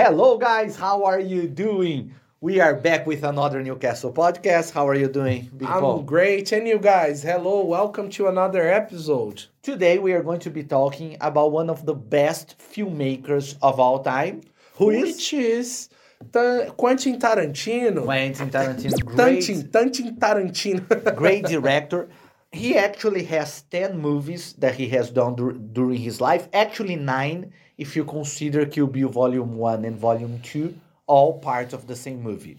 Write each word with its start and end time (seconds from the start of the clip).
Hello, 0.00 0.38
guys. 0.38 0.76
How 0.76 1.02
are 1.06 1.18
you 1.18 1.48
doing? 1.48 2.14
We 2.40 2.60
are 2.60 2.72
back 2.76 3.04
with 3.04 3.24
another 3.24 3.60
Newcastle 3.64 4.12
podcast. 4.12 4.70
How 4.70 4.86
are 4.86 4.94
you 4.94 5.08
doing, 5.08 5.50
Big 5.56 5.66
I'm 5.66 5.80
Paul? 5.80 6.02
great. 6.02 6.52
And 6.52 6.68
you 6.68 6.78
guys, 6.78 7.20
hello, 7.24 7.64
welcome 7.64 8.08
to 8.10 8.28
another 8.28 8.68
episode. 8.68 9.46
Today, 9.60 9.98
we 9.98 10.12
are 10.12 10.22
going 10.22 10.38
to 10.38 10.50
be 10.50 10.62
talking 10.62 11.16
about 11.20 11.50
one 11.50 11.68
of 11.68 11.84
the 11.84 11.94
best 11.94 12.54
filmmakers 12.60 13.56
of 13.60 13.80
all 13.80 14.04
time, 14.04 14.42
who 14.76 14.90
is 14.90 15.16
Which 15.16 15.32
is 15.34 15.88
Ta- 16.32 16.70
Quentin 16.76 17.18
Tarantino. 17.18 18.04
Quentin 18.04 18.50
Tarantino. 18.50 19.04
Great, 19.04 19.42
Tantin, 19.42 19.68
Tantin 19.72 20.16
Tarantino. 20.16 21.16
great 21.16 21.44
director. 21.44 22.08
He 22.52 22.76
actually 22.76 23.24
has 23.24 23.62
10 23.70 23.98
movies 23.98 24.54
that 24.58 24.74
he 24.74 24.88
has 24.88 25.10
done 25.10 25.36
dur- 25.36 25.52
during 25.52 25.98
his 26.00 26.20
life. 26.20 26.48
Actually, 26.52 26.96
nine 26.96 27.52
if 27.76 27.94
you 27.94 28.04
consider 28.04 28.64
Kill 28.66 28.86
Bill 28.86 29.08
Volume 29.08 29.56
1 29.56 29.84
and 29.84 29.96
Volume 29.98 30.40
2, 30.42 30.74
all 31.06 31.38
part 31.38 31.72
of 31.72 31.86
the 31.86 31.94
same 31.94 32.22
movie. 32.22 32.58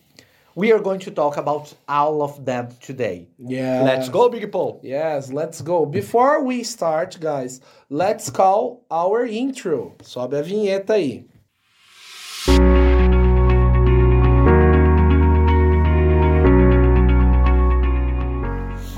We 0.55 0.71
are 0.71 0.80
going 0.80 0.99
to 1.02 1.11
talk 1.11 1.38
about 1.38 1.73
all 1.88 2.21
of 2.21 2.44
them 2.45 2.70
today. 2.81 3.27
yeah. 3.38 3.81
Let's 3.83 4.09
go, 4.09 4.30
Big 4.30 4.52
Paul. 4.52 4.80
Yes, 4.83 5.31
let's 5.31 5.61
go. 5.61 5.85
Before 5.85 6.44
we 6.44 6.63
start, 6.63 7.17
guys, 7.19 7.61
let's 7.89 8.30
call 8.30 8.83
our 8.91 9.25
intro. 9.25 9.95
Sobe 10.03 10.33
a 10.33 10.44
vinheta 10.44 10.94
aí. 10.94 11.25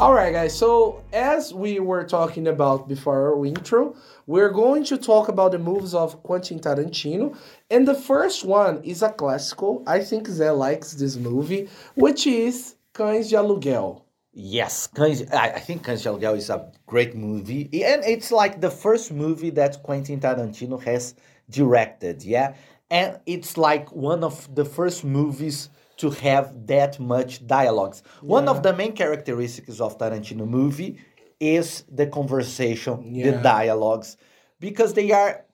All 0.02 0.16
right, 0.16 0.34
guys. 0.34 0.58
So, 0.58 1.04
as 1.14 1.54
we 1.54 1.80
were 1.80 2.04
talking 2.04 2.48
about 2.48 2.88
before 2.88 3.38
our 3.38 3.46
intro, 3.46 3.96
we're 4.26 4.50
going 4.50 4.84
to 4.86 4.98
talk 4.98 5.28
about 5.28 5.52
the 5.52 5.60
movies 5.60 5.94
of 5.94 6.24
Quentin 6.24 6.60
Tarantino. 6.60 7.38
And 7.70 7.88
the 7.88 7.94
first 7.94 8.44
one 8.44 8.82
is 8.84 9.04
a 9.04 9.12
classical. 9.12 9.84
I 9.86 10.00
think 10.00 10.28
Zé 10.28 10.58
likes 10.58 10.94
this 10.94 11.18
movie, 11.18 11.70
which 11.94 12.26
is 12.26 12.78
Cães 12.96 13.30
de 13.30 13.36
Aluguel. 13.36 14.02
Yes, 14.34 14.88
Cães, 14.88 15.32
I, 15.32 15.60
think 15.60 15.84
Cães 15.84 16.02
de 16.02 16.10
Aluguel 16.10 16.36
is 16.36 16.50
a 16.50 16.72
great 16.88 17.16
movie. 17.16 17.70
And 17.84 18.04
it's 18.04 18.32
like 18.32 18.60
the 18.60 18.72
first 18.72 19.12
movie 19.12 19.52
that 19.52 19.84
Quentin 19.84 20.20
Tarantino 20.20 20.82
has 20.82 21.14
directed, 21.52 22.24
yeah? 22.24 22.56
And 22.90 23.20
it's 23.28 23.56
like 23.56 23.92
one 23.92 24.24
of 24.24 24.50
the 24.56 24.66
first 24.66 25.06
movies 25.06 25.70
to 26.02 26.10
have 26.10 26.46
that 26.68 27.00
much 27.00 27.46
dialogues. 27.48 28.04
One 28.22 28.48
of 28.48 28.62
the 28.64 28.74
main 28.74 28.94
characteristics 28.94 29.80
of 29.80 29.98
Tarantino 29.98 30.46
movie 30.48 30.98
is 31.40 31.84
the 31.90 32.08
conversation, 32.08 33.14
the 33.14 33.32
Yeah. 33.34 33.42
dialogues, 33.42 34.18
because 34.60 34.94
they 34.94 35.12
are 35.12 35.46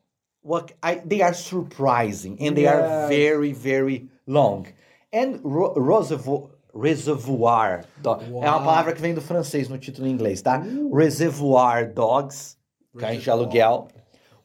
what 0.42 0.72
I, 0.81 1.02
they 1.06 1.22
are 1.22 1.34
surprising 1.34 2.38
and 2.39 2.56
they 2.56 2.66
are 2.67 2.81
Yes. 2.81 3.09
very 3.09 3.52
very 3.52 4.08
long. 4.26 4.67
And 5.12 5.39
ro 5.44 5.73
reservoir, 5.76 6.50
reservoir 6.73 7.84
dog, 8.02 8.23
é 8.42 8.50
uma 8.50 8.61
palavra 8.64 8.94
que 8.94 9.02
vem 9.02 9.14
do 9.14 9.22
francês 9.22 9.67
no 9.70 9.78
título 9.78 10.08
em 10.08 10.11
inglês, 10.11 10.42
tá? 10.42 10.64
Reservoir 10.94 11.92
Dogs, 11.94 12.58
Cães 12.98 13.22
de 13.23 13.30
Aluguel, 13.30 13.88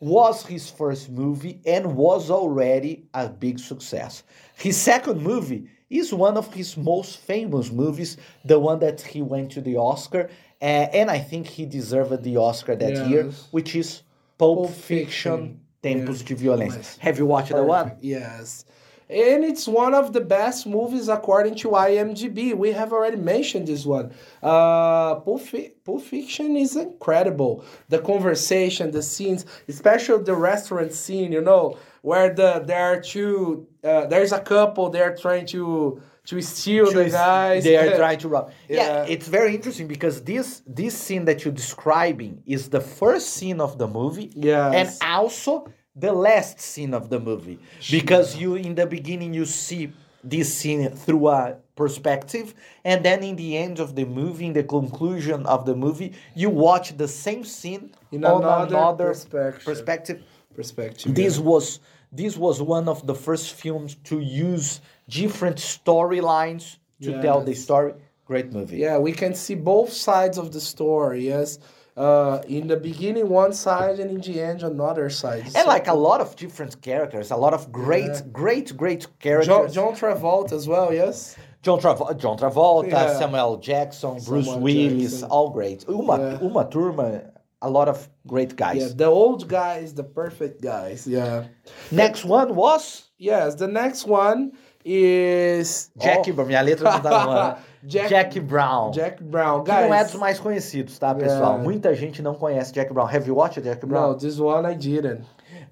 was 0.03 0.45
his 0.45 0.69
first 0.69 1.09
movie 1.11 1.61
and 1.65 1.97
was 1.97 2.29
already 2.29 3.05
a 3.15 3.29
big 3.29 3.61
success. 3.61 4.25
His 4.57 4.77
second 4.77 5.23
movie 5.23 5.69
is 5.89 6.13
one 6.13 6.37
of 6.37 6.53
his 6.53 6.77
most 6.77 7.19
famous 7.19 7.71
movies, 7.71 8.17
the 8.45 8.59
one 8.59 8.81
that 8.81 9.01
he 9.01 9.23
went 9.23 9.53
to 9.53 9.61
the 9.61 9.77
Oscar, 9.77 10.29
uh, 10.61 10.65
and 10.65 11.09
I 11.09 11.21
think 11.21 11.47
he 11.47 11.67
deserved 11.67 12.25
the 12.25 12.37
Oscar 12.37 12.75
that 12.75 13.09
year, 13.09 13.31
which 13.53 13.77
is 13.77 14.03
Pulp, 14.39 14.59
Pulp 14.59 14.71
Fiction, 14.71 15.39
Fiction. 15.39 15.61
Tempos 15.83 16.21
Yeah. 16.21 16.27
de 16.29 16.35
Violência. 16.35 16.99
Have 16.99 17.19
you 17.19 17.27
watched 17.27 17.51
the 17.55 17.63
one? 17.63 17.93
Yes. 18.01 18.65
And 19.13 19.45
it's 19.45 19.69
one 19.69 19.95
of 19.95 20.13
the 20.13 20.21
best 20.23 20.67
movies 20.67 21.09
according 21.09 21.57
to 21.57 21.69
IMDb. 21.69 22.55
We 22.55 22.73
have 22.73 22.93
already 22.93 23.19
mentioned 23.19 23.69
this 23.69 23.85
one. 23.85 24.13
Uh, 24.43 25.17
Pulp, 25.17 25.43
Pulp 25.85 26.03
Fiction 26.03 26.57
is 26.57 26.77
incredible. 26.77 27.65
The 27.89 27.99
conversation, 27.99 28.91
the 28.91 29.03
scenes, 29.03 29.45
especially 29.69 30.23
the 30.25 30.35
restaurant 30.35 30.93
scene, 30.93 31.31
you 31.33 31.43
know, 31.43 31.77
where 32.01 32.33
the 32.33 32.63
there 32.65 32.85
are 32.93 33.01
two, 33.01 33.67
uh, 33.85 34.07
there's 34.07 34.33
a 34.33 34.41
couple, 34.41 34.89
they're 34.91 35.15
trying 35.17 35.47
to 35.47 36.01
to 36.25 36.41
steal 36.41 36.91
the 36.91 37.11
guys. 37.11 37.65
They 37.65 37.77
are 37.77 37.97
trying 37.97 38.19
to 38.21 38.29
rob. 38.29 38.53
Yeah. 38.69 38.77
Yeah. 38.77 39.05
it's 39.09 39.27
very 39.29 39.55
interesting 39.55 39.89
because 39.89 40.23
this 40.23 40.63
this 40.67 40.97
scene 40.97 41.25
that 41.27 41.45
you're 41.45 41.55
describing 41.55 42.43
is 42.47 42.71
the 42.71 42.81
first 42.81 43.31
scene 43.31 43.61
of 43.61 43.79
the 43.79 43.89
movie, 43.89 44.31
Yeah, 44.35 44.71
and 44.71 44.89
also 45.03 45.67
the 45.95 46.13
last 46.13 46.61
scene 46.61 46.95
of 46.95 47.11
the 47.11 47.21
movie 47.21 47.59
because 47.91 48.37
you 48.37 48.55
in 48.55 48.75
the 48.75 48.87
beginning 48.87 49.35
you 49.35 49.45
see 49.45 49.93
this 50.25 50.55
scene 50.55 50.89
through 50.91 51.29
a 51.29 51.57
perspective 51.77 52.55
and 52.85 53.05
then 53.05 53.23
in 53.23 53.37
the 53.37 53.57
end 53.59 53.79
of 53.81 53.95
the 53.95 54.05
movie 54.05 54.47
in 54.47 54.53
the 54.53 54.63
conclusion 54.63 55.45
of 55.47 55.67
the 55.67 55.75
movie 55.75 56.13
you 56.35 56.49
watch 56.49 56.97
the 56.97 57.09
same 57.09 57.45
scene 57.45 57.91
In 58.11 58.25
on 58.25 58.43
another 58.43 58.77
another 58.77 59.09
perspective. 59.09 59.65
perspective 59.65 60.23
perspective. 60.55 61.15
this 61.15 61.39
was 61.39 61.81
this 62.13 62.37
was 62.37 62.61
one 62.63 62.89
of 62.89 63.07
the 63.07 63.15
first 63.15 63.53
films 63.55 63.97
to 64.05 64.21
use 64.21 64.81
different 65.09 65.57
storylines 65.57 66.77
to 67.03 67.21
tell 67.23 67.41
the 67.43 67.55
story. 67.55 67.95
Great 68.27 68.53
movie. 68.53 68.77
Yeah, 68.79 68.99
we 68.99 69.13
can 69.13 69.35
see 69.35 69.55
both 69.55 69.93
sides 69.93 70.39
of 70.39 70.53
the 70.53 70.61
story. 70.61 71.27
Yes, 71.27 71.59
uh, 71.97 72.41
in 72.49 72.67
the 72.69 72.77
beginning 72.77 73.29
one 73.29 73.53
side, 73.53 73.99
and 74.01 74.11
in 74.11 74.21
the 74.21 74.41
end 74.41 74.63
another 74.63 75.11
side. 75.11 75.45
And 75.55 75.67
like 75.67 75.89
a 75.89 75.95
lot 75.95 76.21
of 76.21 76.35
different 76.37 76.81
characters, 76.81 77.31
a 77.31 77.37
lot 77.37 77.53
of 77.55 77.71
great, 77.71 78.07
Yeah. 78.15 78.21
great, 78.33 78.77
great 78.77 79.07
characters. 79.21 79.75
John 79.75 79.95
Travolta 79.95 80.53
as 80.53 80.67
well. 80.67 80.93
Yes. 80.93 81.37
John, 81.63 81.79
Travo- 81.81 82.17
John 82.19 82.37
Travolta, 82.39 82.91
Yeah. 82.91 83.19
Samuel 83.19 83.59
Jackson, 83.59 84.19
Bruce 84.27 84.49
Willis, 84.49 85.13
Jackson. 85.13 85.29
all 85.31 85.51
great. 85.51 85.85
Uma, 85.89 86.19
Yeah. 86.19 86.39
Uma 86.43 86.65
Thurman, 86.65 87.23
a 87.61 87.71
lot 87.71 87.89
of 87.89 88.09
great 88.27 88.57
guys. 88.57 88.77
Yeah, 88.81 88.89
the 88.97 89.07
old 89.07 89.47
guys, 89.49 89.95
the 89.95 90.03
perfect 90.03 90.61
guys. 90.63 91.07
Yeah. 91.07 91.45
Next 91.91 92.25
one 92.25 92.55
was 92.57 93.05
Yes, 93.19 93.55
the 93.55 93.69
next 93.69 94.05
one 94.09 94.51
is 94.85 95.91
Jack 96.01 96.25
oh. 96.27 96.45
Minha 96.45 96.61
letra 96.63 96.91
não 96.91 97.01
tá 97.01 97.11
no 97.25 97.31
ar. 97.31 97.59
Jack- 97.85 98.09
Jack 98.09 98.41
Brown. 98.41 98.93
Jack 98.93 99.23
Brown. 99.23 99.65
Que 99.65 99.73
não 99.73 99.95
é 99.95 100.03
dos 100.03 100.13
Guys, 100.13 100.21
mais 100.21 100.39
conhecidos, 100.41 100.99
tá, 100.99 101.15
pessoal? 101.15 101.53
Yeah. 101.53 101.63
Muita 101.65 101.95
gente 101.95 102.23
não 102.23 102.35
conhece 102.35 102.73
Jack 102.73 102.93
Brown. 102.93 103.07
Have 103.07 103.27
you 103.27 103.35
watched 103.37 103.63
Jack 103.63 103.85
Brown? 103.85 104.13
no, 104.13 104.17
this 104.17 104.39
one 104.39 104.67
I 104.71 104.75
didn't. 104.77 105.23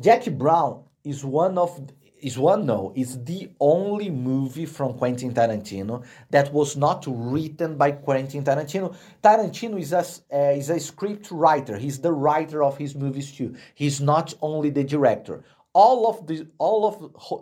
Jack 0.01 0.29
Brown 0.31 0.83
is 1.05 1.25
one 1.25 1.59
of 1.59 1.81
is 2.23 2.37
one 2.39 2.65
no 2.67 2.93
is 2.95 3.17
the 3.25 3.51
only 3.61 4.11
movie 4.11 4.67
from 4.67 4.93
Quentin 4.93 5.33
Tarantino 5.33 6.03
that 6.31 6.53
was 6.53 6.77
not 6.77 7.05
written 7.07 7.77
by 7.79 7.93
Quentin 7.93 8.45
Tarantino. 8.45 8.95
Tarantino 9.23 9.79
is 9.81 9.93
a 9.93 10.05
uh, 10.31 10.53
is 10.55 10.69
a 10.71 10.79
script 10.79 11.31
writer. 11.31 11.79
He's 11.79 11.99
the 12.01 12.13
writer 12.13 12.63
of 12.63 12.77
his 12.77 12.95
movies 12.95 13.33
too. 13.33 13.55
He's 13.75 14.01
not 14.03 14.35
only 14.43 14.69
the 14.71 14.85
director. 14.85 15.45
All 15.73 16.09
of 16.09 16.27
the 16.27 16.49
all 16.59 16.87
of 16.87 16.95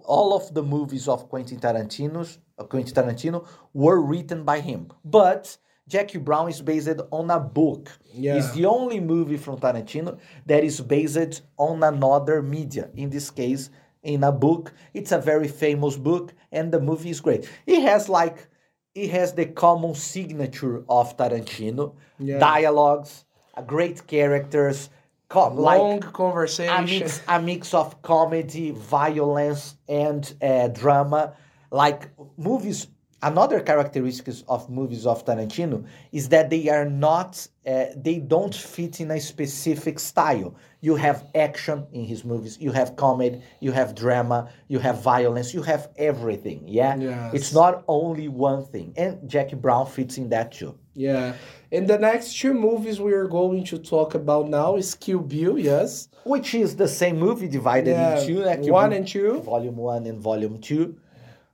all 0.04 0.34
of 0.34 0.52
the 0.54 0.62
movies 0.62 1.08
of 1.08 1.28
Quentin 1.28 1.60
Tarantino's 1.60 2.38
uh, 2.58 2.64
Quentin 2.64 2.94
Tarantino 2.94 3.46
were 3.72 4.00
written 4.00 4.44
by 4.44 4.60
him. 4.60 4.88
But 5.04 5.56
Jackie 5.88 6.18
Brown 6.18 6.50
is 6.50 6.60
based 6.60 7.00
on 7.10 7.30
a 7.30 7.40
book. 7.40 7.90
Yeah. 8.12 8.36
It's 8.36 8.50
the 8.52 8.66
only 8.66 9.00
movie 9.00 9.38
from 9.38 9.58
Tarantino 9.58 10.18
that 10.44 10.62
is 10.62 10.80
based 10.80 11.42
on 11.56 11.82
another 11.82 12.42
media. 12.42 12.90
In 12.94 13.08
this 13.08 13.30
case, 13.30 13.70
in 14.02 14.24
a 14.24 14.32
book. 14.32 14.72
It's 14.94 15.12
a 15.12 15.18
very 15.18 15.48
famous 15.48 15.96
book, 15.96 16.32
and 16.52 16.72
the 16.72 16.80
movie 16.80 17.10
is 17.10 17.20
great. 17.20 17.48
It 17.66 17.82
has 17.82 18.08
like 18.08 18.48
it 18.94 19.10
has 19.10 19.34
the 19.34 19.46
common 19.46 19.94
signature 19.94 20.84
of 20.88 21.16
Tarantino. 21.16 21.94
Yeah. 22.18 22.38
Dialogues, 22.38 23.24
great 23.66 24.06
characters, 24.06 24.90
com- 25.28 25.56
like 25.56 25.78
Long 25.78 26.04
a 26.04 26.10
conversation. 26.10 26.84
mix, 26.84 27.20
a 27.28 27.40
mix 27.40 27.74
of 27.74 28.00
comedy, 28.02 28.70
violence, 28.72 29.74
and 29.88 30.32
uh, 30.42 30.68
drama. 30.68 31.34
Like 31.70 32.08
movies, 32.36 32.86
another 33.22 33.60
characteristics 33.60 34.44
of 34.48 34.68
movies 34.70 35.06
of 35.06 35.24
Tarantino 35.24 35.84
is 36.12 36.28
that 36.28 36.50
they 36.50 36.68
are 36.68 36.84
not, 36.84 37.46
uh, 37.66 37.86
they 37.96 38.18
don't 38.18 38.54
fit 38.54 39.00
in 39.00 39.10
a 39.10 39.20
specific 39.20 39.98
style. 39.98 40.54
You 40.80 40.94
have 40.96 41.24
action 41.34 41.86
in 41.92 42.04
his 42.04 42.24
movies, 42.24 42.56
you 42.60 42.70
have 42.72 42.94
comedy, 42.96 43.42
you 43.60 43.72
have 43.72 43.94
drama, 43.96 44.48
you 44.68 44.78
have 44.78 45.02
violence, 45.02 45.52
you 45.52 45.62
have 45.62 45.88
everything. 45.96 46.62
Yeah, 46.66 46.96
Yes. 46.96 47.34
it's 47.34 47.52
not 47.52 47.82
only 47.88 48.28
one 48.28 48.64
thing, 48.64 48.92
and 48.96 49.28
Jackie 49.28 49.56
Brown 49.56 49.86
fits 49.86 50.18
in 50.18 50.28
that 50.28 50.52
too. 50.52 50.74
Yeah. 50.94 51.34
And 51.72 51.86
the 51.88 51.98
next 51.98 52.38
two 52.40 52.54
movies 52.54 53.00
we 53.00 53.12
are 53.12 53.26
going 53.28 53.64
to 53.64 53.78
talk 53.78 54.14
about 54.14 54.48
now 54.48 54.76
is 54.76 54.94
Kill 54.94 55.18
Bill, 55.20 55.58
yes. 55.58 56.08
Which 56.24 56.54
is 56.54 56.76
the 56.76 56.88
same 56.88 57.18
movie 57.18 57.48
divided 57.48 57.90
Yeah, 57.90 58.20
in 58.20 58.26
two. 58.26 58.36
né? 58.42 58.62
Kill 58.62 58.72
one 58.72 58.92
and 58.92 59.06
two. 59.06 59.40
volume 59.40 59.76
one 59.76 60.06
and 60.06 60.20
volume 60.20 60.58
two, 60.60 60.96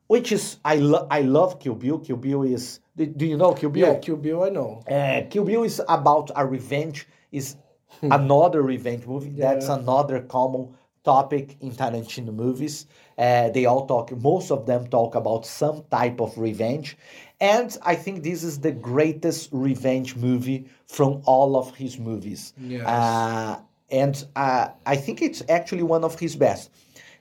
which 0.07 0.33
is 0.33 0.59
I 0.65 0.77
love 0.77 1.07
I 1.11 1.21
love 1.23 1.61
Kill 1.61 1.75
Bill. 1.75 1.99
Kill 1.99 2.17
Bill 2.17 2.43
is 2.43 2.81
do, 2.97 3.07
do 3.07 3.27
you 3.27 3.37
know 3.37 3.53
Kill 3.55 3.71
Bill? 3.71 3.93
Yeah, 3.95 3.99
Kill 3.99 4.17
Bill 4.17 4.45
I 4.45 4.49
know. 4.51 4.83
Uh, 4.89 5.23
Kill 5.31 5.45
Bill 5.45 5.65
is 5.65 5.81
about 5.89 6.31
a 6.37 6.45
revenge. 6.47 7.07
Is 7.33 7.57
another 8.03 8.63
revenge 8.63 9.07
movie. 9.07 9.31
That's 9.31 9.69
another 9.69 10.21
common 10.21 10.75
topic 11.05 11.57
in 11.61 11.71
Tarantino 11.71 12.35
movies. 12.35 12.87
Uh, 13.17 13.51
they 13.51 13.67
all 13.67 13.87
talk, 13.87 14.11
most 14.17 14.51
of 14.51 14.67
them 14.67 14.87
talk 14.89 15.15
about 15.15 15.47
some 15.47 15.85
type 15.91 16.21
of 16.21 16.37
revenge. 16.37 16.97
And 17.41 17.77
I 17.83 17.95
think 17.95 18.23
this 18.23 18.43
is 18.43 18.59
the 18.59 18.73
greatest 18.73 19.51
revenge 19.53 20.17
movie 20.17 20.67
from 20.87 21.23
all 21.27 21.57
of 21.57 21.75
his 21.75 21.99
movies. 21.99 22.55
Yes. 22.59 22.87
Uh, 22.87 23.61
and 23.91 24.27
uh, 24.35 24.69
I 24.87 24.97
think 24.97 25.23
it's 25.23 25.43
actually 25.49 25.83
one 25.83 26.05
of 26.05 26.19
his 26.19 26.35
best. 26.35 26.71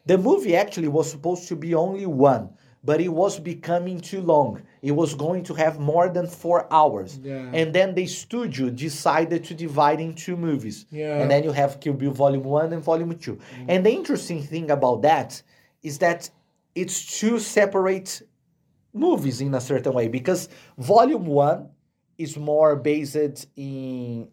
The 0.06 0.18
movie 0.18 0.56
actually 0.56 0.88
was 0.88 1.10
supposed 1.12 1.48
to 1.50 1.56
be 1.56 1.76
only 1.76 2.06
one, 2.06 2.50
but 2.84 3.00
it 3.00 3.08
was 3.08 3.40
becoming 3.40 4.00
too 4.00 4.22
long. 4.22 4.62
It 4.82 4.92
was 4.92 5.16
going 5.16 5.44
to 5.46 5.54
have 5.54 5.80
more 5.80 6.10
than 6.10 6.28
four 6.28 6.72
hours. 6.72 7.20
Yeah. 7.24 7.50
And 7.54 7.74
then 7.74 7.96
the 7.96 8.06
studio 8.06 8.70
decided 8.70 9.44
to 9.46 9.54
divide 9.54 10.02
in 10.02 10.14
two 10.14 10.36
movies. 10.36 10.86
Yeah. 10.92 11.22
And 11.22 11.32
then 11.32 11.44
you 11.44 11.52
have 11.52 11.80
Kill 11.80 11.94
Bill 11.94 12.12
Volume 12.12 12.44
1 12.44 12.74
and 12.74 12.84
Volume 12.84 13.18
2. 13.18 13.36
Mm. 13.36 13.66
And 13.70 13.86
the 13.86 13.92
interesting 13.92 14.44
thing 14.44 14.70
about 14.72 15.02
that 15.04 15.42
is 15.82 15.98
that 16.00 16.30
it's 16.76 17.20
two 17.20 17.40
separate 17.40 18.22
movies 18.94 19.42
in 19.42 19.54
a 19.54 19.62
certain 19.62 19.94
way 19.94 20.08
because 20.08 20.50
Volume 20.78 21.26
1 21.26 21.70
is 22.18 22.38
more 22.38 22.76
based 22.76 23.48
in 23.56 24.28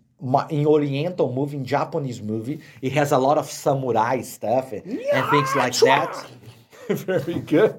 in 0.50 0.66
Oriental 0.66 1.32
movie, 1.32 1.56
in 1.56 1.64
Japanese 1.64 2.20
movie. 2.20 2.60
It 2.82 2.92
has 2.92 3.12
a 3.12 3.16
lot 3.16 3.38
of 3.38 3.46
samurai 3.46 4.20
stuff 4.20 4.72
and, 4.72 4.86
and 4.86 5.30
things 5.30 5.56
like 5.56 5.74
that. 5.78 6.26
Very 6.94 7.40
good. 7.40 7.74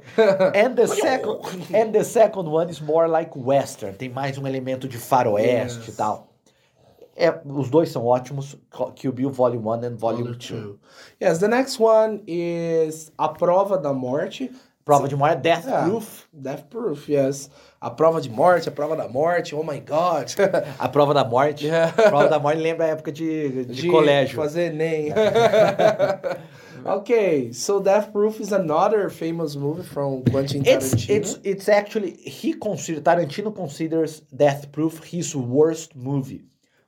And 0.56 0.76
the 0.76 0.88
second 0.88 1.40
and 1.74 1.92
the 1.94 2.04
second 2.04 2.48
one 2.48 2.70
is 2.70 2.80
more 2.82 3.08
like 3.08 3.32
western. 3.36 3.94
Tem 3.94 4.10
mais 4.10 4.38
um 4.38 4.48
elemento 4.48 4.88
de 4.88 4.98
faroeste 4.98 5.80
Yes. 5.80 5.88
e 5.88 5.92
tal. 5.98 6.28
É, 7.16 7.34
os 7.46 7.70
dois 7.70 7.90
são 7.92 8.06
ótimos. 8.06 8.58
Kill 8.96 9.12
Bill 9.12 9.30
Volume 9.30 9.66
1 9.68 9.72
and 9.74 9.96
Volume 9.98 10.36
2. 10.36 10.80
Yes, 11.22 11.40
the 11.40 11.48
next 11.48 11.80
one 11.80 12.22
is 12.26 13.12
A 13.18 13.28
Prova 13.30 13.78
da 13.78 13.94
Morte. 13.94 14.50
Prova 14.84 15.08
de 15.08 15.16
morte, 15.16 15.36
Death 15.42 15.66
Yeah. 15.66 15.86
Proof. 15.88 16.26
Death 16.34 16.64
Proof, 16.70 17.08
yes. 17.08 17.52
A 17.80 17.92
Prova 17.92 18.20
de 18.20 18.30
Morte, 18.32 18.68
A 18.68 18.72
Prova 18.72 18.96
da 18.96 19.08
Morte, 19.08 19.54
oh 19.56 19.62
my 19.64 19.80
god. 19.80 20.34
A 20.80 20.90
Prova 20.90 21.14
da 21.14 21.24
Morte. 21.24 21.66
Yeah. 21.68 21.94
A 21.96 22.10
Prova 22.10 22.28
da 22.28 22.40
Morte 22.40 22.60
lembra 22.60 22.86
a 22.86 22.90
época 22.90 23.12
de, 23.12 23.66
de, 23.66 23.88
colégio. 23.88 24.36
Fazer 24.38 24.72
Enem. 24.74 25.14
okay, 26.86 27.52
so 27.52 27.82
Death 27.82 28.12
Proof 28.12 28.40
is 28.40 28.52
another 28.52 29.10
famous 29.10 29.56
movie 29.56 29.84
from 29.84 30.24
Quentin 30.26 30.64
It's 30.66 30.94
Tarantino. 30.94 31.10
it's 31.10 31.34
it's 31.36 31.40
it's 31.44 31.70
actually 31.70 32.12
he 32.18 32.54
consider 32.54 33.02
Tarantino 33.02 33.54
considers 33.56 34.22
Death 34.36 34.72
Proof 34.72 35.04
his 35.04 35.36
worst 35.36 35.96
movie, 35.96 36.44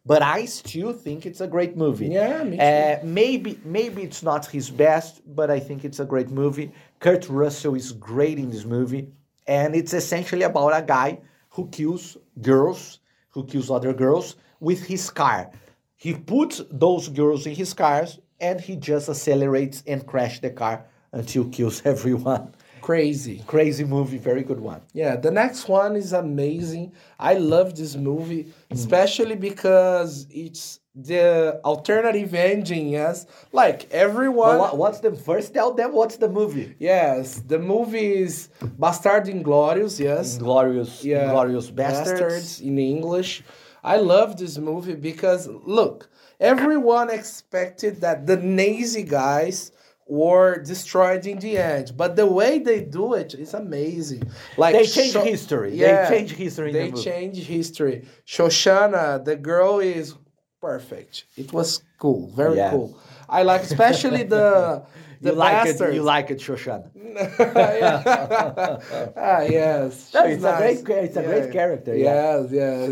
but 0.05 0.21
I 0.21 0.45
still 0.45 0.93
think 0.93 1.25
it's 1.25 1.41
a 1.41 1.47
great 1.47 1.75
movie. 1.77 2.07
Yeah, 2.07 2.43
me 2.43 2.61
too. 2.63 2.63
Uh, 2.63 2.99
maybe 3.03 3.59
maybe 3.63 4.03
it's 4.03 4.23
not 4.23 4.45
his 4.47 4.69
best, 4.69 5.21
but 5.35 5.49
I 5.51 5.59
think 5.59 5.83
it's 5.85 5.99
a 5.99 6.05
great 6.05 6.29
movie. 6.29 6.71
Kurt 6.99 7.27
Russell 7.29 7.75
is 7.75 7.91
great 7.91 8.37
in 8.39 8.49
this 8.49 8.65
movie, 8.65 9.09
and 9.47 9.75
it's 9.75 9.93
essentially 9.93 10.43
about 10.43 10.69
a 10.69 10.81
guy 10.85 11.19
who 11.49 11.67
kills 11.69 12.17
girls, 12.41 12.99
who 13.29 13.43
kills 13.45 13.69
other 13.69 13.93
girls 13.93 14.35
with 14.59 14.83
his 14.85 15.09
car. 15.09 15.51
He 15.95 16.13
puts 16.13 16.61
those 16.71 17.07
girls 17.09 17.45
in 17.47 17.55
his 17.55 17.73
cars, 17.73 18.19
and 18.43 18.59
he 18.61 18.75
just 18.75 19.07
accelerates 19.09 19.83
and 19.87 20.05
crash 20.05 20.39
the 20.41 20.49
car 20.51 20.85
until 21.11 21.45
kills 21.45 21.81
everyone. 21.93 22.53
Crazy. 22.81 23.41
Crazy 23.47 23.85
movie, 23.85 24.17
very 24.17 24.43
good 24.43 24.59
one. 24.59 24.81
Yeah, 24.91 25.15
the 25.15 25.31
next 25.31 25.69
one 25.69 25.95
is 25.95 26.11
amazing. 26.11 26.91
I 27.17 27.35
love 27.35 27.75
this 27.77 27.95
movie, 27.95 28.51
especially 28.69 29.37
because 29.37 30.27
it's 30.29 30.81
the 30.93 31.61
alternative 31.63 32.33
ending, 32.33 32.89
yes. 32.89 33.25
Like 33.53 33.89
everyone 33.91 34.57
what, 34.59 34.77
what's 34.77 34.99
the 34.99 35.13
first? 35.15 35.53
Tell 35.53 35.73
them 35.73 35.93
what's 35.93 36.17
the 36.17 36.27
movie. 36.27 36.75
Yes, 36.77 37.39
the 37.47 37.57
movie 37.57 38.09
is 38.25 38.49
Bastard 38.77 39.29
Inglorious, 39.29 39.97
yes. 39.97 40.37
Glorious, 40.37 41.05
Yeah, 41.05 41.31
Glorious 41.31 41.71
Bastards. 41.71 42.59
in 42.59 42.77
English. 42.77 43.43
I 43.81 43.95
love 43.97 44.35
this 44.37 44.57
movie 44.57 44.95
because 44.95 45.47
look, 45.77 46.09
everyone 46.43 47.09
expected 47.09 48.01
that 48.01 48.27
the 48.27 48.35
Nazi 48.37 49.03
guys 49.03 49.71
were 50.07 50.57
destroyed 50.61 51.25
in 51.25 51.39
the 51.39 51.57
end, 51.57 51.93
but 51.95 52.15
the 52.17 52.25
way 52.27 52.59
they 52.59 52.81
do 52.81 53.13
it 53.13 53.33
is 53.33 53.53
amazing. 53.53 54.29
Like 54.57 54.75
They 54.75 54.85
change 54.85 55.13
Sho- 55.13 55.23
history. 55.23 55.73
Yeah, 55.75 56.09
they 56.09 56.17
change 56.17 56.31
history 56.33 56.67
in 56.69 56.73
They 56.73 56.91
the 56.91 57.01
change 57.01 57.37
history. 57.57 58.05
Shoshana, 58.27 59.23
the 59.23 59.37
girl 59.37 59.79
is 59.79 60.13
perfect. 60.61 61.23
It 61.37 61.53
was 61.53 61.81
cool, 61.97 62.27
very 62.35 62.57
Yeah. 62.57 62.71
cool. 62.71 62.97
I 63.29 63.43
like 63.43 63.61
especially 63.63 64.23
the 64.23 64.83
the 65.21 65.29
you 65.31 65.35
like 65.37 65.53
bastards. 65.63 65.81
it. 65.81 65.93
You 65.95 66.03
like 66.03 66.29
it, 66.31 66.39
Shoshana. 66.39 66.89
ah, 69.15 69.41
yes. 69.41 70.11
No, 70.13 70.25
she's 70.27 70.35
it's 70.35 70.43
a 70.43 70.45
great 70.83 71.03
it's 71.07 71.17
a 71.17 71.23
great 71.23 71.51
character, 71.57 71.95
yeah. 71.95 72.43
Yes, 72.51 72.89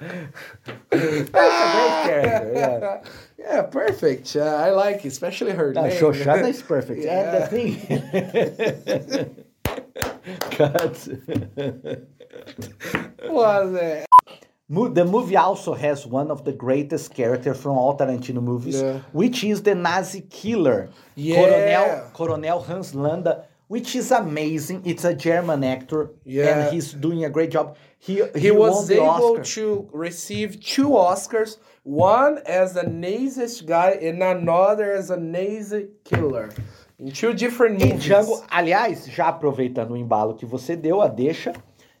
It's 0.00 1.30
a 1.30 1.32
great 1.32 1.32
character. 1.32 2.52
Yeah. 2.54 3.02
yeah, 3.38 3.62
perfect. 3.62 4.34
Uh, 4.36 4.40
I 4.44 4.70
like, 4.70 5.04
it, 5.04 5.08
especially 5.08 5.52
her 5.52 5.72
No, 5.72 5.82
name. 5.82 5.92
Shoshana 6.00 6.48
is 6.48 6.62
perfect. 6.74 7.02
Yeah. 7.02 7.20
And 7.20 7.42
the 7.42 7.46
thing. 7.46 9.36
Cut. 10.50 11.08
Was 13.30 13.74
it? 13.74 14.06
Mo- 14.68 14.88
The 14.88 15.04
movie 15.04 15.36
also 15.36 15.74
has 15.74 16.06
one 16.06 16.30
of 16.30 16.44
the 16.44 16.52
greatest 16.52 17.12
characters 17.14 17.60
from 17.60 17.76
all 17.76 17.96
Tarantino 17.98 18.40
movies, 18.42 18.80
Yeah. 18.80 19.00
which 19.12 19.42
is 19.44 19.62
the 19.62 19.74
Nazi 19.74 20.22
killer, 20.30 20.90
Yeah. 21.16 21.36
Coronel 21.36 22.10
Coronel 22.12 22.60
Hans 22.62 22.94
Landa, 22.94 23.44
which 23.72 23.94
is 23.94 24.10
amazing. 24.10 24.82
It's 24.84 25.04
a 25.04 25.14
German 25.14 25.62
actor, 25.62 26.02
Yeah. 26.24 26.48
and 26.50 26.74
he's 26.74 26.88
doing 26.92 27.24
a 27.24 27.30
great 27.30 27.50
job. 27.56 27.66
He 28.06 28.14
He, 28.44 28.50
won 28.50 28.70
was 28.70 28.90
able 28.90 29.06
Oscar. 29.38 29.44
to 29.56 29.88
receive 30.06 30.50
two 30.60 30.90
Oscars, 31.10 31.52
one 31.84 32.34
as 32.46 32.76
a 32.76 32.82
Nazi 33.04 33.64
guy 33.64 33.90
and 34.08 34.22
another 34.22 34.88
as 35.00 35.10
a 35.10 35.16
Nazi 35.16 35.82
killer. 36.04 36.48
In 36.98 37.12
two 37.12 37.32
different 37.32 37.74
movies. 37.80 38.04
Django, 38.04 38.42
aliás, 38.50 39.06
já 39.08 39.28
aproveitando 39.28 39.92
o 39.92 39.96
embalo 39.96 40.34
que 40.34 40.44
você 40.46 40.74
deu, 40.76 41.00
a 41.00 41.08
deixa. 41.08 41.52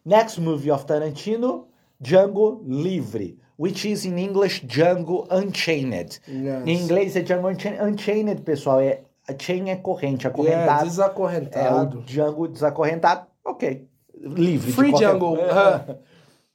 Next 0.04 0.38
movie 0.40 0.70
of 0.72 0.84
Tarantino, 0.86 1.66
Django 2.02 2.60
Livre, 2.66 3.36
which 3.58 3.84
is 3.84 4.04
in 4.04 4.18
English 4.18 4.62
Django 4.66 5.26
Unchained. 5.30 6.18
Yes. 6.26 6.66
Em 6.66 6.76
inglês 6.82 7.14
é 7.16 7.22
Django 7.22 7.48
Unchained. 7.48 7.80
Unchained, 7.82 8.42
pessoal, 8.42 8.80
é 8.80 9.02
chain 9.38 9.70
é 9.70 9.76
corrente, 9.76 10.26
acorrentado. 10.26 10.80
É 10.80 10.86
o 10.86 10.88
desacorrentado. 10.88 12.02
Django 12.02 12.48
desacorrentado. 12.48 13.26
Ok. 13.44 13.86
Livre. 14.14 14.72
Free 14.72 14.90
qualquer- 14.90 15.12
Django. 15.12 15.34
uh, 15.34 15.94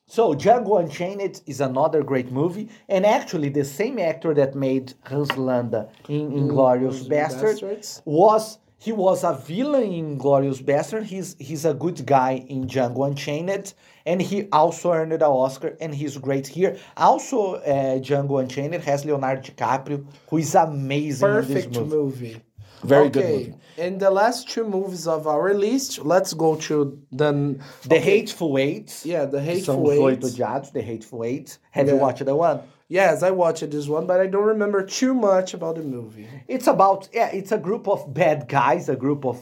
So 0.07 0.35
Django 0.35 0.77
Unchained 0.79 1.41
is 1.47 1.61
another 1.61 2.03
great 2.03 2.31
movie, 2.31 2.69
and 2.87 3.07
actually 3.07 3.49
the 3.49 3.63
same 3.65 3.97
actor 3.99 4.35
that 4.35 4.53
made 4.53 4.93
Hans 5.03 5.35
Landa 5.35 5.89
in 6.07 6.31
Inglorious 6.31 6.99
Inglourious 7.05 7.09
Bastard 7.09 7.59
Bastards. 7.61 8.01
was 8.05 8.59
he 8.77 8.91
was 8.91 9.23
a 9.23 9.33
villain 9.33 9.91
in 9.91 10.17
Glorious 10.19 10.61
Bastard. 10.61 11.05
He's 11.05 11.35
he's 11.39 11.65
a 11.65 11.73
good 11.73 12.05
guy 12.05 12.45
in 12.49 12.67
Django 12.67 13.07
Unchained, 13.07 13.73
and 14.05 14.21
he 14.21 14.47
also 14.51 14.91
earned 14.93 15.13
an 15.13 15.23
Oscar, 15.23 15.75
and 15.81 15.95
he's 15.95 16.17
great 16.19 16.45
here. 16.45 16.77
Also, 16.95 17.55
uh, 17.55 17.97
Django 17.97 18.39
Unchained 18.39 18.75
has 18.75 19.05
Leonardo 19.05 19.41
DiCaprio, 19.41 20.05
who 20.29 20.37
is 20.37 20.53
amazing 20.53 21.27
perfect 21.27 21.75
movie. 21.75 21.95
movie. 21.95 22.41
Very 22.85 23.09
good 23.09 23.23
okay. 23.23 23.37
movie. 23.37 23.53
In 23.77 23.97
the 23.97 24.09
last 24.09 24.49
two 24.49 24.63
movies 24.63 25.05
of 25.07 25.27
our 25.27 25.53
list, 25.53 25.99
let's 26.05 26.33
go 26.33 26.55
to 26.55 26.97
the 27.11 27.57
The 27.87 27.99
Hateful 27.99 28.57
Eight. 28.57 29.01
Yeah, 29.03 29.25
the 29.25 29.41
Hateful 29.41 29.75
São 29.75 29.83
os 29.85 29.91
Eight. 29.91 30.01
oito 30.01 30.27
odiados, 30.27 30.71
The 30.71 30.81
Hateful 30.81 31.23
Eight. 31.25 31.57
Have 31.71 31.87
you 31.87 31.95
Yeah. 31.95 32.01
watched 32.01 32.25
the 32.25 32.35
one? 32.35 32.61
Yes, 32.87 33.23
I 33.23 33.31
watched 33.31 33.69
this 33.71 33.87
one, 33.87 34.05
but 34.05 34.21
I 34.21 34.27
don't 34.27 34.45
remember 34.45 34.83
too 34.85 35.13
much 35.13 35.53
about 35.55 35.75
the 35.75 35.83
movie. 35.83 36.27
It's 36.47 36.67
about 36.67 37.09
yeah, 37.13 37.29
it's 37.33 37.51
a 37.51 37.57
group 37.57 37.87
of 37.87 38.13
bad 38.13 38.47
guys, 38.47 38.87
a 38.89 38.95
group 38.95 39.25
of 39.25 39.37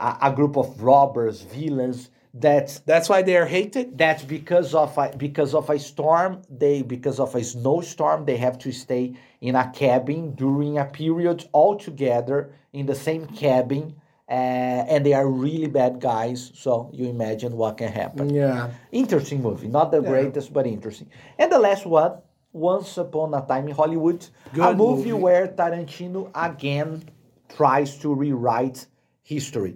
a, 0.00 0.16
a 0.22 0.32
group 0.32 0.56
of 0.56 0.82
robbers, 0.82 1.42
villains 1.42 2.10
that 2.34 2.80
That's 2.86 3.08
why 3.08 3.22
they 3.22 3.36
are 3.36 3.46
hated. 3.46 3.98
That's 3.98 4.22
because 4.22 4.74
of 4.74 4.96
a, 4.96 5.12
because 5.16 5.54
of 5.54 5.68
a 5.68 5.78
storm, 5.78 6.42
they 6.48 6.82
because 6.82 7.18
of 7.18 7.34
a 7.34 7.42
snowstorm, 7.42 8.24
they 8.24 8.36
have 8.36 8.58
to 8.60 8.72
stay 8.72 9.14
in 9.40 9.56
a 9.56 9.70
cabin 9.70 10.34
during 10.34 10.78
a 10.78 10.84
period 10.84 11.48
all 11.52 11.76
together 11.76 12.52
in 12.72 12.86
the 12.86 12.94
same 12.94 13.26
cabin, 13.26 13.96
uh, 14.28 14.32
and 14.32 15.04
they 15.04 15.12
are 15.12 15.28
really 15.28 15.66
bad 15.66 16.00
guys. 16.00 16.52
So 16.54 16.90
you 16.92 17.08
imagine 17.08 17.56
what 17.56 17.78
can 17.78 17.90
happen. 17.90 18.30
Yeah. 18.30 18.70
Interesting 18.92 19.42
movie, 19.42 19.66
not 19.66 19.90
the 19.90 20.00
greatest, 20.00 20.52
but 20.52 20.66
interesting. 20.66 21.08
And 21.36 21.50
the 21.50 21.58
last 21.58 21.84
one, 21.84 22.18
Once 22.52 22.96
Upon 22.96 23.34
a 23.34 23.44
Time 23.44 23.66
in 23.66 23.74
Hollywood, 23.74 24.24
a 24.54 24.72
movie, 24.72 25.10
movie. 25.10 25.12
where 25.14 25.48
Tarantino 25.48 26.30
again 26.32 27.02
tries 27.56 27.98
to 27.98 28.14
rewrite 28.14 28.86
history. 29.34 29.74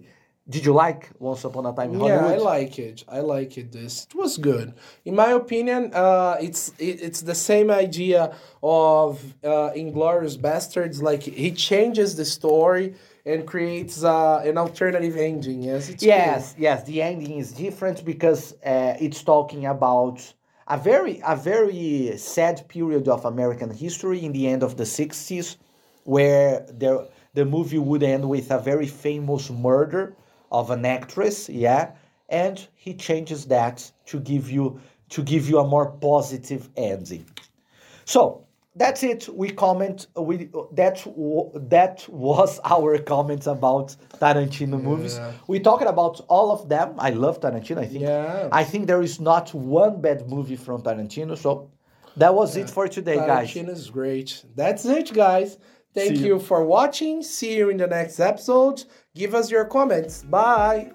Did 0.54 0.62
you 0.66 0.74
like 0.74 1.02
Once 1.18 1.42
Upon 1.48 1.64
a 1.64 1.72
Time 1.78 1.90
in 1.94 2.00
Hollywood? 2.00 2.30
Yeah, 2.30 2.36
I 2.36 2.54
like 2.54 2.78
it. 2.78 2.98
I 3.18 3.20
like 3.20 3.52
it. 3.60 3.72
This 3.72 3.92
it 4.10 4.14
was 4.24 4.32
good. 4.36 4.68
In 5.08 5.14
my 5.24 5.30
opinion, 5.42 5.80
uh, 6.04 6.36
it's 6.46 6.62
it, 6.88 6.96
it's 7.06 7.20
the 7.32 7.38
same 7.50 7.68
idea 7.86 8.20
of 8.62 9.08
uh, 9.42 9.70
Inglorious 9.84 10.36
Bastards. 10.36 10.96
Like 11.08 11.22
he 11.22 11.50
changes 11.68 12.10
the 12.20 12.26
story 12.38 12.86
and 13.30 13.38
creates 13.52 13.96
uh, 14.04 14.50
an 14.50 14.56
alternative 14.64 15.16
ending. 15.16 15.62
Yes, 15.70 15.82
it's 15.88 16.02
Yes, 16.14 16.54
yes. 16.66 16.78
The 16.90 16.98
ending 17.10 17.34
is 17.44 17.48
different 17.66 17.98
because 18.12 18.42
uh, 18.52 19.04
it's 19.04 19.22
talking 19.34 19.62
about 19.76 20.18
a 20.76 20.78
very 20.90 21.16
a 21.34 21.36
very 21.52 22.18
sad 22.36 22.56
period 22.74 23.06
of 23.16 23.20
American 23.34 23.70
history 23.84 24.18
in 24.26 24.32
the 24.36 24.44
end 24.52 24.62
of 24.62 24.72
the 24.80 24.86
sixties, 25.00 25.48
where 26.14 26.66
the 26.82 26.92
the 27.34 27.44
movie 27.44 27.78
would 27.78 28.02
end 28.02 28.28
with 28.28 28.50
a 28.50 28.58
very 28.58 28.86
famous 28.86 29.50
murder 29.50 30.16
of 30.50 30.70
an 30.70 30.84
actress. 30.84 31.48
Yeah, 31.48 31.92
and 32.28 32.66
he 32.74 32.94
changes 32.94 33.46
that 33.46 33.90
to 34.06 34.20
give 34.20 34.50
you 34.50 34.80
to 35.10 35.22
give 35.22 35.48
you 35.48 35.58
a 35.58 35.66
more 35.66 35.90
positive 35.90 36.68
ending. 36.76 37.26
So 38.04 38.44
that's 38.76 39.02
it. 39.02 39.28
We 39.28 39.50
comment. 39.50 40.08
We 40.16 40.48
that 40.72 40.96
that 41.68 42.06
was 42.08 42.60
our 42.64 42.98
comments 42.98 43.46
about 43.46 43.94
Tarantino 44.20 44.80
movies. 44.80 45.16
Yeah. 45.16 45.32
We 45.46 45.60
talked 45.60 45.84
about 45.84 46.20
all 46.28 46.50
of 46.50 46.68
them. 46.68 46.94
I 46.98 47.10
love 47.10 47.40
Tarantino. 47.40 47.78
I 47.78 47.86
think. 47.86 48.02
Yeah. 48.02 48.48
I 48.50 48.64
think 48.64 48.86
there 48.86 49.02
is 49.02 49.20
not 49.20 49.54
one 49.54 50.00
bad 50.00 50.28
movie 50.28 50.56
from 50.56 50.82
Tarantino. 50.82 51.36
So 51.38 51.70
that 52.16 52.34
was 52.34 52.56
it 52.56 52.70
for 52.70 52.88
today, 52.88 53.16
guys. 53.16 53.52
Tarantino 53.52 53.70
is 53.70 53.90
great. 53.90 54.44
That's 54.54 54.84
it, 54.84 55.12
guys. 55.12 55.58
Thank 55.94 56.18
you 56.18 56.26
you. 56.26 56.38
for 56.40 56.64
watching. 56.64 57.22
See 57.22 57.56
you 57.56 57.70
in 57.70 57.76
the 57.76 57.86
next 57.86 58.20
episode. 58.20 58.84
Give 59.14 59.34
us 59.34 59.50
your 59.50 59.64
comments. 59.64 60.24
Bye. 60.24 60.92